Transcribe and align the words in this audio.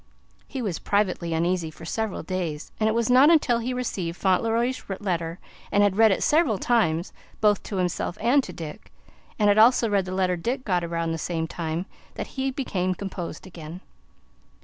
He 0.47 0.63
was 0.63 0.79
privately 0.79 1.31
uneasy 1.31 1.69
for 1.69 1.85
several 1.85 2.23
days; 2.23 2.71
and 2.79 2.89
it 2.89 2.93
was 2.95 3.07
not 3.07 3.29
until 3.29 3.59
he 3.59 3.71
received 3.71 4.17
Fauntleroy's 4.17 4.83
letter 4.99 5.37
and 5.71 5.83
had 5.83 5.95
read 5.95 6.09
it 6.11 6.23
several 6.23 6.57
times, 6.57 7.13
both 7.39 7.61
to 7.61 7.75
himself 7.75 8.17
and 8.19 8.43
to 8.43 8.51
Dick, 8.51 8.91
and 9.37 9.47
had 9.47 9.59
also 9.59 9.87
read 9.87 10.05
the 10.05 10.11
letter 10.15 10.35
Dick 10.35 10.65
got 10.65 10.83
about 10.83 11.11
the 11.11 11.19
same 11.19 11.45
time, 11.47 11.85
that 12.15 12.29
he 12.35 12.49
became 12.49 12.95
composed 12.95 13.45
again. 13.45 13.79